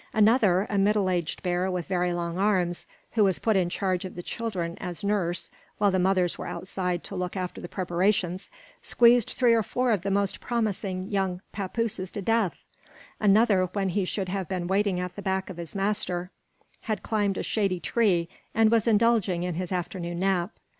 Another, 0.13 0.65
a 0.67 0.79
middle 0.79 1.11
aged 1.11 1.43
bear 1.43 1.69
with 1.69 1.85
very 1.85 2.11
long 2.11 2.39
arms, 2.39 2.87
who 3.11 3.23
was 3.23 3.37
put 3.37 3.55
in 3.55 3.69
charge 3.69 4.03
of 4.03 4.15
the 4.15 4.23
children 4.23 4.75
as 4.81 5.03
nurse 5.03 5.51
while 5.77 5.91
the 5.91 5.99
mothers 5.99 6.39
were 6.39 6.47
outside 6.47 7.03
to 7.03 7.15
look 7.15 7.37
after 7.37 7.61
the 7.61 7.67
preparations, 7.69 8.49
squeezed 8.81 9.29
three 9.29 9.53
or 9.53 9.61
four 9.61 9.91
of 9.91 10.01
the 10.01 10.09
most 10.09 10.39
promising 10.39 11.11
young 11.11 11.39
papooses 11.53 12.09
to 12.09 12.19
death; 12.23 12.65
another, 13.19 13.67
when 13.73 13.89
he 13.89 14.03
should 14.03 14.27
have 14.29 14.49
been 14.49 14.65
waiting 14.65 14.99
at 14.99 15.15
the 15.15 15.21
back 15.21 15.51
of 15.51 15.57
his 15.57 15.75
master, 15.75 16.31
had 16.89 17.03
climbed 17.03 17.37
a 17.37 17.43
shady 17.43 17.79
tree 17.79 18.27
and 18.55 18.71
was 18.71 18.87
indulging 18.87 19.43
in 19.43 19.53
his 19.53 19.71
afternoon 19.71 20.17
nap. 20.17 20.49